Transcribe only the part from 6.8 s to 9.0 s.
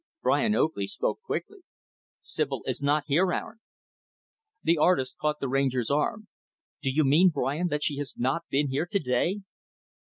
"Do you mean, Brian, that she has not been here to